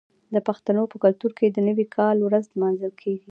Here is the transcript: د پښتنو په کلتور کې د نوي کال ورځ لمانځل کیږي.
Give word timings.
د 0.33 0.35
پښتنو 0.47 0.83
په 0.91 0.97
کلتور 1.03 1.31
کې 1.37 1.45
د 1.49 1.57
نوي 1.67 1.85
کال 1.95 2.17
ورځ 2.21 2.43
لمانځل 2.55 2.91
کیږي. 3.01 3.19